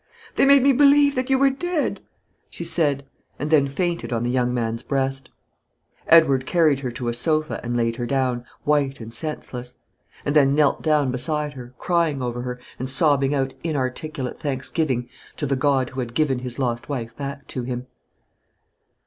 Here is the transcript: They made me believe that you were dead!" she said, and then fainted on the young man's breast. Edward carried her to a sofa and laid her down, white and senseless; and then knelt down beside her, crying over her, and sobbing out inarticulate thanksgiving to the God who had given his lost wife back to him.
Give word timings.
They 0.33 0.47
made 0.47 0.63
me 0.63 0.73
believe 0.73 1.13
that 1.13 1.29
you 1.29 1.37
were 1.37 1.51
dead!" 1.51 2.01
she 2.49 2.63
said, 2.63 3.05
and 3.37 3.51
then 3.51 3.67
fainted 3.67 4.11
on 4.11 4.23
the 4.23 4.31
young 4.31 4.51
man's 4.51 4.81
breast. 4.81 5.29
Edward 6.07 6.47
carried 6.47 6.79
her 6.79 6.89
to 6.89 7.07
a 7.07 7.13
sofa 7.13 7.59
and 7.61 7.77
laid 7.77 7.97
her 7.97 8.07
down, 8.07 8.43
white 8.63 8.99
and 8.99 9.13
senseless; 9.13 9.75
and 10.25 10.35
then 10.35 10.55
knelt 10.55 10.81
down 10.81 11.11
beside 11.11 11.53
her, 11.53 11.75
crying 11.77 12.19
over 12.19 12.41
her, 12.41 12.59
and 12.79 12.89
sobbing 12.89 13.35
out 13.35 13.53
inarticulate 13.63 14.39
thanksgiving 14.39 15.07
to 15.37 15.45
the 15.45 15.55
God 15.55 15.91
who 15.91 15.99
had 15.99 16.15
given 16.15 16.39
his 16.39 16.57
lost 16.57 16.89
wife 16.89 17.15
back 17.15 17.45
to 17.49 17.61
him. 17.61 17.85